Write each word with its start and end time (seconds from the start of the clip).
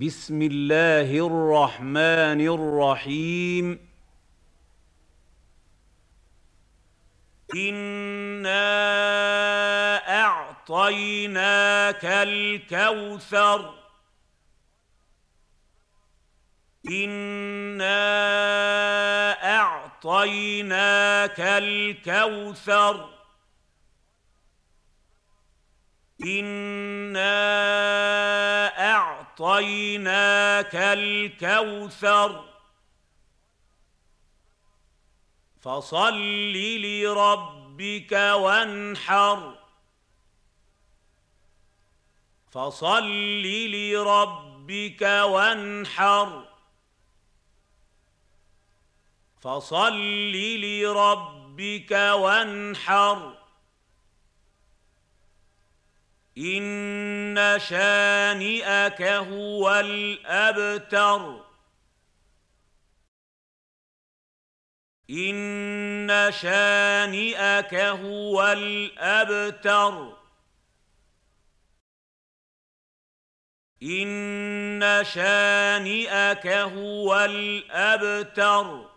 بسم 0.00 0.42
الله 0.42 1.26
الرحمن 1.26 2.40
الرحيم. 2.40 3.88
إنا 7.56 8.62
أعطيناك 10.24 12.04
الكوثر. 12.04 13.74
إنا 16.90 17.96
أعطيناك 19.58 21.40
الكوثر. 21.40 23.08
إنا 26.26 27.41
أعطيناك 29.40 30.74
الكوثر. 30.74 32.44
فصل 35.60 36.52
لربك 36.52 38.12
وانحر. 38.12 39.58
فصل 42.50 43.42
لربك 43.72 45.02
وانحر. 45.02 46.48
فصل 49.40 50.32
لربك 50.60 51.92
وانحر. 51.92 53.42
ان 57.54 57.60
شانئك 57.60 59.02
هو 59.02 59.80
الأبتر. 59.80 61.44
إن 65.10 66.30
شانئك 66.32 67.74
هو 67.74 68.52
الأبتر. 68.52 70.16
إن 73.82 75.04
شانئك 75.04 76.46
هو 76.46 77.24
الأبتر. 77.24 78.92